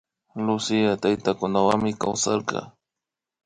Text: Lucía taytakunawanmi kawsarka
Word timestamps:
Lucía 0.45 0.93
taytakunawanmi 1.01 1.91
kawsarka 2.01 2.59